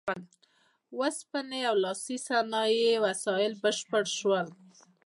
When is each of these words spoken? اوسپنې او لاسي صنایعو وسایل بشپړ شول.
اوسپنې 0.97 1.61
او 1.69 1.75
لاسي 1.83 2.17
صنایعو 2.27 3.01
وسایل 3.05 3.53
بشپړ 3.63 4.03
شول. 4.17 4.47